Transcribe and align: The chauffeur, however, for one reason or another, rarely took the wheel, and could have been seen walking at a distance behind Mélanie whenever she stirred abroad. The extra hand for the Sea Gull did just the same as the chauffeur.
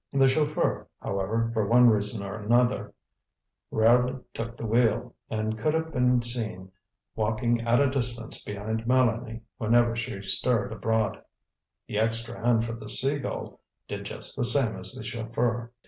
The 0.11 0.27
chauffeur, 0.27 0.87
however, 0.99 1.51
for 1.53 1.67
one 1.67 1.87
reason 1.87 2.23
or 2.25 2.33
another, 2.33 2.91
rarely 3.69 4.15
took 4.33 4.57
the 4.57 4.65
wheel, 4.65 5.13
and 5.29 5.59
could 5.59 5.75
have 5.75 5.93
been 5.93 6.23
seen 6.23 6.71
walking 7.15 7.61
at 7.67 7.79
a 7.79 7.87
distance 7.87 8.43
behind 8.43 8.85
Mélanie 8.85 9.41
whenever 9.59 9.95
she 9.95 10.19
stirred 10.23 10.71
abroad. 10.73 11.21
The 11.85 11.99
extra 11.99 12.43
hand 12.43 12.65
for 12.65 12.73
the 12.73 12.89
Sea 12.89 13.19
Gull 13.19 13.59
did 13.87 14.05
just 14.05 14.35
the 14.35 14.43
same 14.43 14.75
as 14.75 14.91
the 14.93 15.03
chauffeur. 15.03 15.71